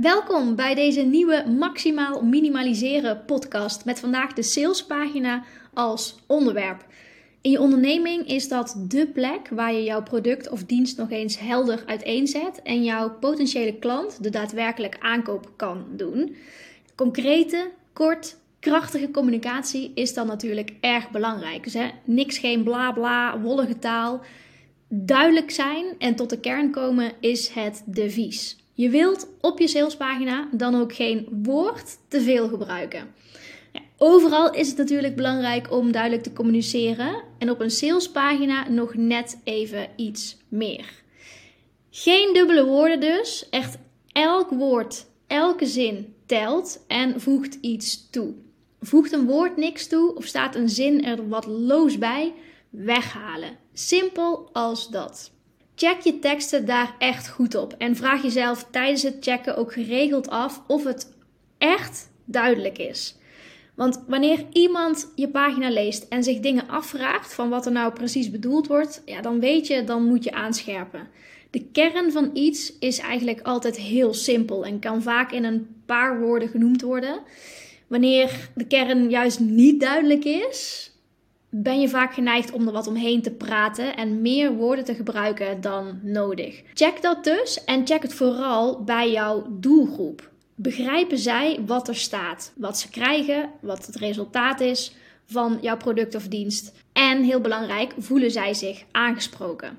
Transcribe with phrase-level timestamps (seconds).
[0.00, 6.86] Welkom bij deze nieuwe Maximaal Minimaliseren podcast met vandaag de salespagina als onderwerp.
[7.40, 11.38] In je onderneming is dat de plek waar je jouw product of dienst nog eens
[11.38, 16.36] helder uiteenzet en jouw potentiële klant de daadwerkelijk aankoop kan doen.
[16.94, 21.64] Concrete, kort, krachtige communicatie is dan natuurlijk erg belangrijk.
[21.64, 24.20] Dus hè, niks geen bla bla, wollige taal.
[24.88, 28.56] Duidelijk zijn en tot de kern komen is het devies.
[28.78, 33.14] Je wilt op je salespagina dan ook geen woord te veel gebruiken.
[33.72, 38.94] Ja, overal is het natuurlijk belangrijk om duidelijk te communiceren en op een salespagina nog
[38.94, 41.02] net even iets meer.
[41.90, 43.78] Geen dubbele woorden dus, echt
[44.12, 48.34] elk woord, elke zin telt en voegt iets toe.
[48.80, 52.34] Voegt een woord niks toe of staat een zin er wat loos bij,
[52.70, 53.56] weghalen.
[53.72, 55.30] Simpel als dat.
[55.78, 60.28] Check je teksten daar echt goed op en vraag jezelf tijdens het checken ook geregeld
[60.28, 61.16] af of het
[61.58, 63.16] echt duidelijk is.
[63.74, 68.30] Want wanneer iemand je pagina leest en zich dingen afvraagt van wat er nou precies
[68.30, 71.08] bedoeld wordt, ja, dan weet je, dan moet je aanscherpen.
[71.50, 76.20] De kern van iets is eigenlijk altijd heel simpel en kan vaak in een paar
[76.20, 77.20] woorden genoemd worden.
[77.86, 80.92] Wanneer de kern juist niet duidelijk is,
[81.50, 85.60] ben je vaak geneigd om er wat omheen te praten en meer woorden te gebruiken
[85.60, 86.62] dan nodig.
[86.74, 90.30] Check dat dus en check het vooral bij jouw doelgroep.
[90.54, 94.94] Begrijpen zij wat er staat, wat ze krijgen, wat het resultaat is
[95.26, 96.72] van jouw product of dienst?
[96.92, 99.78] En heel belangrijk, voelen zij zich aangesproken?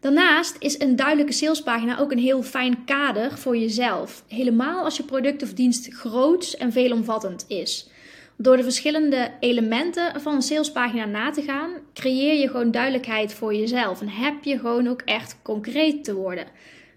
[0.00, 4.24] Daarnaast is een duidelijke salespagina ook een heel fijn kader voor jezelf.
[4.28, 7.89] Helemaal als je product of dienst groots en veelomvattend is.
[8.42, 13.54] Door de verschillende elementen van een salespagina na te gaan, creëer je gewoon duidelijkheid voor
[13.54, 16.46] jezelf en heb je gewoon ook echt concreet te worden.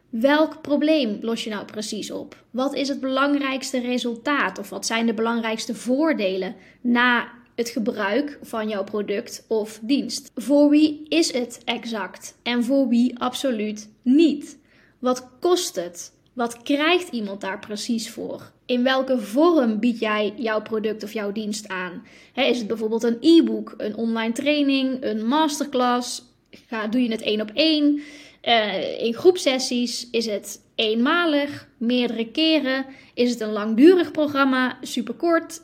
[0.10, 2.44] Welk probleem los je nou precies op?
[2.52, 8.70] Wat is het belangrijkste resultaat of wat zijn de belangrijkste voordelen na het gebruik van
[8.70, 10.32] jouw product of dienst?
[10.36, 14.58] Voor wie is het exact en voor wie absoluut niet?
[15.00, 16.12] Wat kost het?
[16.34, 18.52] Wat krijgt iemand daar precies voor?
[18.66, 22.04] In welke vorm bied jij jouw product of jouw dienst aan?
[22.36, 26.24] is het bijvoorbeeld een e-book, een online training, een masterclass?
[26.52, 28.02] Ga, doe je het één op één?
[28.44, 32.86] Uh, in groepsessies is het eenmalig, meerdere keren?
[33.14, 35.62] Is het een langdurig programma, superkort?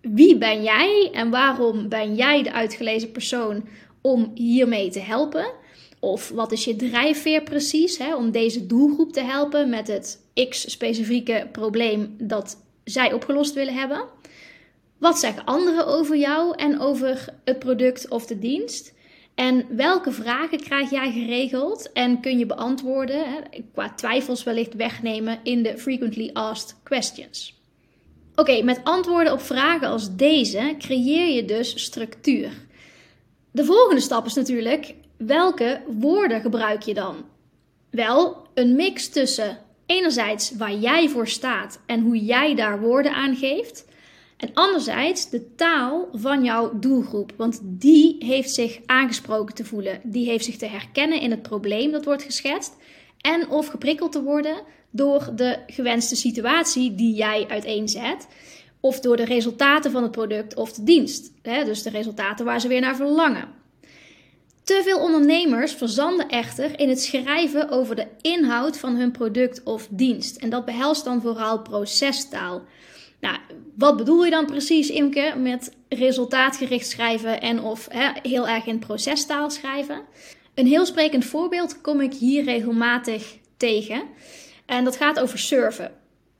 [0.00, 3.68] Wie ben jij en waarom ben jij de uitgelezen persoon
[4.00, 5.46] om hiermee te helpen?
[6.00, 11.48] Of wat is je drijfveer precies hè, om deze doelgroep te helpen met het X-specifieke
[11.52, 14.04] probleem dat zij opgelost willen hebben?
[14.98, 18.96] Wat zeggen anderen over jou en over het product of de dienst?
[19.34, 23.40] En welke vragen krijg jij geregeld en kun je beantwoorden, hè,
[23.72, 27.56] qua twijfels wellicht wegnemen in de frequently asked questions?
[28.34, 32.50] Oké, met antwoorden op vragen als deze creëer je dus structuur.
[33.50, 37.24] De volgende stap is natuurlijk welke woorden gebruik je dan?
[37.90, 43.36] Wel, een mix tussen enerzijds waar jij voor staat en hoe jij daar woorden aan
[43.36, 43.86] geeft.
[44.36, 50.00] En anderzijds de taal van jouw doelgroep, want die heeft zich aangesproken te voelen.
[50.02, 52.76] Die heeft zich te herkennen in het probleem dat wordt geschetst.
[53.20, 58.28] En of geprikkeld te worden door de gewenste situatie die jij uiteenzet.
[58.80, 61.32] Of door de resultaten van het product of de dienst.
[61.42, 63.48] Dus de resultaten waar ze weer naar verlangen.
[64.68, 69.86] Te veel ondernemers verzanden echter in het schrijven over de inhoud van hun product of
[69.90, 70.36] dienst.
[70.36, 72.62] En dat behelst dan vooral procestaal.
[73.20, 73.36] Nou,
[73.76, 77.88] wat bedoel je dan precies, Imke, met resultaatgericht schrijven en of
[78.22, 80.00] heel erg in procestaal schrijven?
[80.54, 84.02] Een heel sprekend voorbeeld kom ik hier regelmatig tegen.
[84.66, 85.92] En dat gaat over surfen.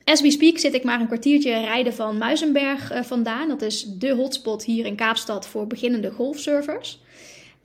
[0.04, 3.48] As we speak zit ik maar een kwartiertje rijden van Muizenberg eh, vandaan.
[3.48, 7.00] Dat is de hotspot hier in Kaapstad voor beginnende golfsurfers.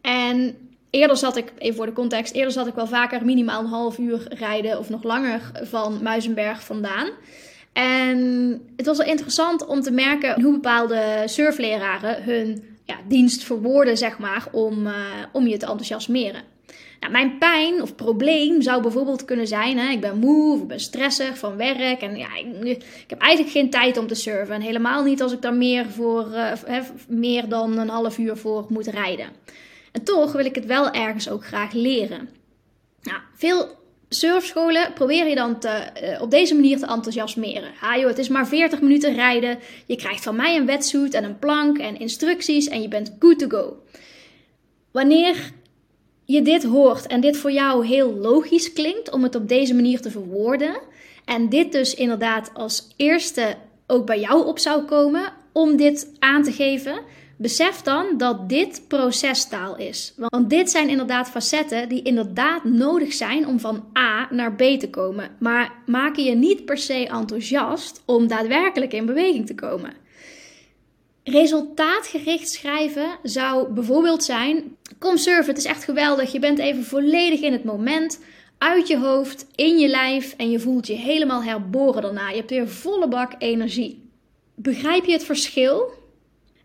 [0.03, 0.55] En
[0.89, 3.97] eerder zat ik, even voor de context, eerder zat ik wel vaker minimaal een half
[3.97, 7.09] uur rijden of nog langer van Muizenberg vandaan.
[7.73, 8.17] En
[8.75, 14.17] het was wel interessant om te merken hoe bepaalde surfleraren hun ja, dienst verwoorden, zeg
[14.17, 14.93] maar, om, uh,
[15.31, 16.41] om je te enthousiasmeren.
[16.99, 20.67] Nou, mijn pijn of probleem zou bijvoorbeeld kunnen zijn: hè, ik ben moe of ik
[20.67, 24.55] ben stressig van werk en ja, ik, heb eigenlijk geen tijd om te surfen.
[24.55, 28.65] En helemaal niet als ik daar meer, voor, uh, meer dan een half uur voor
[28.69, 29.27] moet rijden.
[29.93, 32.29] En toch wil ik het wel ergens ook graag leren.
[33.01, 37.71] Nou, veel surfscholen probeer je dan te, uh, op deze manier te enthousiasmeren.
[37.79, 39.59] Ha joh, het is maar 40 minuten rijden.
[39.85, 43.39] Je krijgt van mij een wetsuit en een plank en instructies en je bent good
[43.39, 43.83] to go.
[44.91, 45.51] Wanneer
[46.25, 50.01] je dit hoort en dit voor jou heel logisch klinkt om het op deze manier
[50.01, 50.81] te verwoorden
[51.25, 53.55] En dit dus inderdaad als eerste
[53.87, 57.01] ook bij jou op zou komen om dit aan te geven.
[57.43, 60.13] Besef dan dat dit procestaal is.
[60.17, 64.89] Want dit zijn inderdaad facetten die inderdaad nodig zijn om van A naar B te
[64.89, 65.35] komen.
[65.39, 69.93] Maar maken je niet per se enthousiast om daadwerkelijk in beweging te komen.
[71.23, 76.31] Resultaatgericht schrijven zou bijvoorbeeld zijn: Kom surfen, het is echt geweldig.
[76.31, 78.19] Je bent even volledig in het moment,
[78.57, 82.29] uit je hoofd, in je lijf en je voelt je helemaal herboren daarna.
[82.29, 84.09] Je hebt weer volle bak energie.
[84.55, 86.01] Begrijp je het verschil?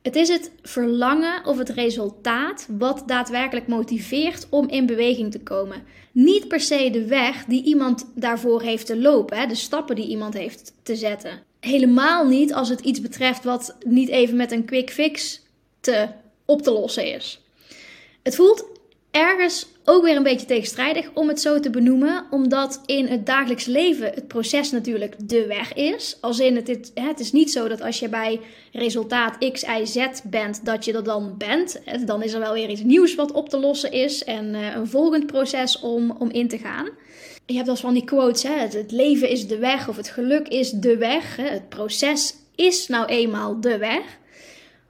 [0.02, 5.82] Het is het verlangen of het resultaat wat daadwerkelijk motiveert om in beweging te komen.
[6.12, 10.34] Niet per se de weg die iemand daarvoor heeft te lopen, de stappen die iemand
[10.34, 11.42] heeft te zetten.
[11.60, 15.42] Helemaal niet als het iets betreft wat niet even met een quick fix
[15.80, 16.08] te
[16.44, 17.40] op te lossen is.
[18.22, 18.77] Het voelt
[19.10, 23.64] ergens ook weer een beetje tegenstrijdig om het zo te benoemen, omdat in het dagelijks
[23.64, 26.19] leven het proces natuurlijk de weg is.
[26.20, 28.40] Als in het, het is niet zo dat als je bij
[28.72, 31.81] resultaat X, Y, Z bent, dat je er dan bent.
[32.05, 34.88] Dan is er wel weer iets nieuws wat op te lossen is en eh, een
[34.88, 36.88] volgend proces om, om in te gaan.
[37.46, 40.49] Je hebt als van die quotes, hè, het leven is de weg of het geluk
[40.49, 41.37] is de weg.
[41.37, 44.19] Het proces is nou eenmaal de weg.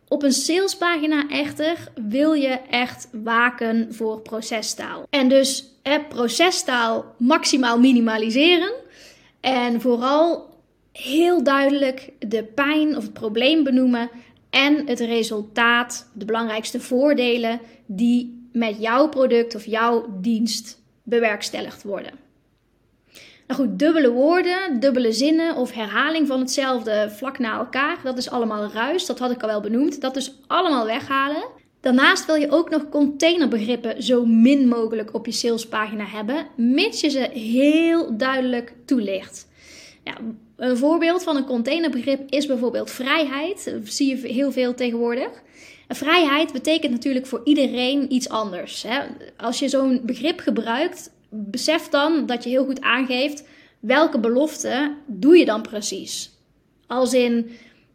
[0.08, 5.06] Op een salespagina echter wil je echt waken voor procestaal.
[5.10, 8.72] En dus hè, procestaal maximaal minimaliseren.
[9.40, 10.48] En vooral
[10.92, 14.10] heel duidelijk de pijn of het probleem benoemen.
[14.50, 22.27] En het resultaat, de belangrijkste voordelen die met jouw product of jouw dienst bewerkstelligd worden.
[23.48, 28.30] Nou goed, dubbele woorden, dubbele zinnen of herhaling van hetzelfde vlak na elkaar, dat is
[28.30, 29.06] allemaal ruis.
[29.06, 30.00] Dat had ik al wel benoemd.
[30.00, 31.44] Dat dus allemaal weghalen.
[31.80, 37.08] Daarnaast wil je ook nog containerbegrippen zo min mogelijk op je salespagina hebben, mits je
[37.08, 39.46] ze heel duidelijk toelicht.
[40.56, 43.64] Een voorbeeld van een containerbegrip is bijvoorbeeld vrijheid.
[43.64, 45.42] Dat zie je heel veel tegenwoordig.
[45.88, 48.82] vrijheid betekent natuurlijk voor iedereen iets anders.
[48.82, 49.00] Hè?
[49.36, 53.44] Als je zo'n begrip gebruikt, besef dan dat je heel goed aangeeft
[53.80, 56.30] welke belofte doe je dan precies.
[56.86, 57.50] Als in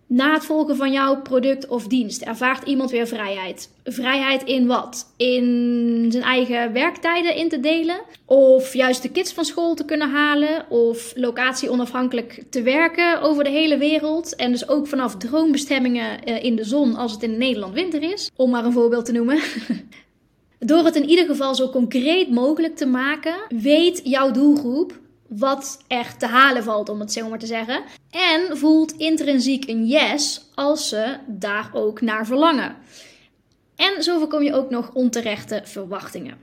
[0.08, 3.70] na het volgen van jouw product of dienst ervaart iemand weer vrijheid.
[3.84, 5.14] Vrijheid in wat?
[5.18, 8.02] In zijn eigen werktijden in te delen?
[8.26, 10.70] Of juist de kids van school te kunnen halen?
[10.70, 14.36] Of locatie onafhankelijk te werken over de hele wereld?
[14.36, 18.32] En dus ook vanaf droombestemmingen eh, in de zon als het in Nederland winter is?
[18.36, 19.40] Om maar een voorbeeld te noemen.
[20.66, 26.18] Door het in ieder geval zo concreet mogelijk te maken, weet jouw doelgroep wat er
[26.18, 27.84] te halen valt, om het zo maar te zeggen.
[28.10, 32.76] En voelt intrinsiek een yes als ze daar ook naar verlangen.
[33.76, 36.38] En zo voorkom je ook nog onterechte verwachtingen.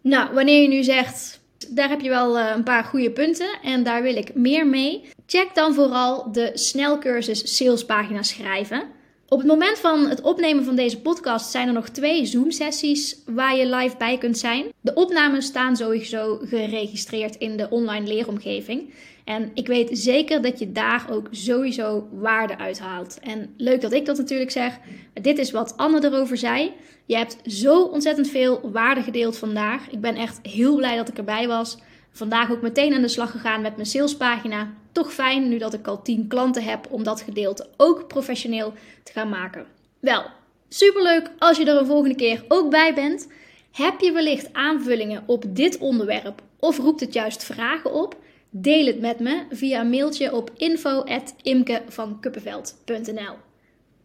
[0.00, 3.82] Nou, wanneer je nu zegt, daar heb je wel eh, een paar goede punten en
[3.82, 5.10] daar wil ik meer mee.
[5.26, 8.82] Check dan vooral de snelcursus salespagina schrijven.
[9.28, 13.56] Op het moment van het opnemen van deze podcast zijn er nog twee Zoom-sessies waar
[13.56, 14.64] je live bij kunt zijn.
[14.80, 18.94] De opnames staan sowieso geregistreerd in de online leeromgeving.
[19.24, 23.18] En ik weet zeker dat je daar ook sowieso waarde uit haalt.
[23.20, 24.78] En leuk dat ik dat natuurlijk zeg.
[25.12, 26.72] dit is wat Anne erover zei.
[27.06, 29.90] Je hebt zo ontzettend veel waarde gedeeld vandaag.
[29.90, 31.78] Ik ben echt heel blij dat ik erbij was.
[32.12, 34.72] Vandaag ook meteen aan de slag gegaan met mijn salespagina.
[34.96, 39.12] Toch fijn nu dat ik al 10 klanten heb om dat gedeelte ook professioneel te
[39.12, 39.66] gaan maken.
[40.00, 40.24] Wel,
[40.68, 43.28] superleuk als je er een volgende keer ook bij bent.
[43.72, 48.16] Heb je wellicht aanvullingen op dit onderwerp of roept het juist vragen op?
[48.50, 53.34] Deel het met me via een mailtje op info.imkevankuppenveld.nl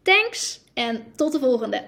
[0.02, 1.84] Thanks en tot de volgende!